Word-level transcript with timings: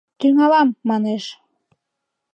—Тӱҥалам,— 0.19 0.69
манеш. 0.89 1.23